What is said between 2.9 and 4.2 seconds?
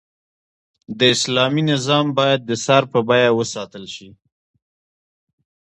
په بيه وساتل شي